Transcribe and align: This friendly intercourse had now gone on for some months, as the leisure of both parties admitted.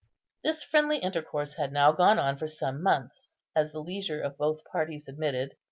This 0.43 0.63
friendly 0.63 0.97
intercourse 0.97 1.57
had 1.57 1.71
now 1.71 1.91
gone 1.91 2.17
on 2.17 2.35
for 2.35 2.47
some 2.47 2.81
months, 2.81 3.35
as 3.55 3.71
the 3.71 3.81
leisure 3.81 4.19
of 4.19 4.35
both 4.35 4.65
parties 4.65 5.07
admitted. 5.07 5.55